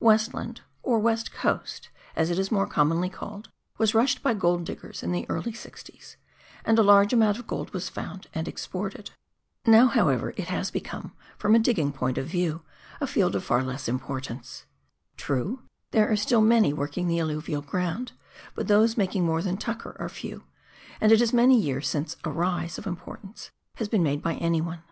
Westland, 0.00 0.62
or 0.82 0.98
West 0.98 1.30
Coast," 1.32 1.90
as 2.16 2.28
it 2.28 2.40
is 2.40 2.50
more 2.50 2.66
commonly 2.66 3.08
called, 3.08 3.50
was 3.78 3.94
rushed 3.94 4.20
by 4.20 4.34
gold 4.34 4.64
diggers 4.64 5.00
in 5.00 5.12
the 5.12 5.24
early 5.28 5.52
sixties, 5.52 6.16
and 6.64 6.76
a 6.76 6.82
large 6.82 7.12
amount 7.12 7.38
of 7.38 7.46
gold 7.46 7.72
was 7.72 7.88
found 7.88 8.26
and 8.34 8.48
exported. 8.48 9.12
Now, 9.64 9.86
however, 9.86 10.30
it 10.30 10.38
30 10.38 10.42
PIONEER 10.42 10.42
WORK 10.42 10.42
IN 10.42 10.42
THE 10.42 10.42
ALPS 10.42 10.74
OF 10.74 10.74
NEW 10.74 10.82
ZEALAND. 10.90 11.04
has 11.04 11.10
become, 11.12 11.38
from 11.38 11.54
a 11.54 11.58
digging 11.62 11.92
point 11.92 12.18
of 12.18 12.26
view, 12.26 12.62
a 13.00 13.06
field 13.06 13.36
of 13.36 13.44
far 13.44 13.62
less 13.62 13.88
importance. 13.88 14.64
True, 15.16 15.62
there 15.92 16.10
are 16.10 16.16
still 16.16 16.40
many 16.40 16.72
working 16.72 17.06
the 17.06 17.20
alluvial 17.20 17.62
ground, 17.62 18.10
but 18.56 18.66
those 18.66 18.96
making 18.96 19.24
more 19.24 19.40
than" 19.40 19.56
tucker" 19.56 19.94
are 20.00 20.08
few, 20.08 20.42
and 21.00 21.12
it 21.12 21.22
is 21.22 21.32
many 21.32 21.56
years 21.60 21.86
since" 21.86 22.16
a 22.24 22.30
rise" 22.30 22.76
of 22.78 22.88
importance 22.88 23.52
has 23.76 23.86
been 23.88 24.02
made 24.02 24.20
by 24.20 24.34
anyone. 24.34 24.82